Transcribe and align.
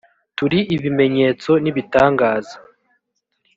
turi 0.37 0.59
ibimenyetso 0.75 1.51
n 1.63 1.65
ibitangaza 1.71 2.55